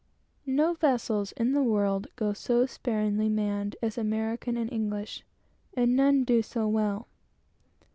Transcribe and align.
No 0.47 0.73
vessels 0.73 1.31
in 1.33 1.51
the 1.53 1.61
world 1.61 2.07
go 2.15 2.33
so 2.33 2.65
poorly 2.81 3.29
manned 3.29 3.75
as 3.83 3.99
American 3.99 4.57
and 4.57 4.73
English; 4.73 5.23
and 5.77 5.95
none 5.95 6.23
do 6.23 6.41
so 6.41 6.67
well. 6.67 7.07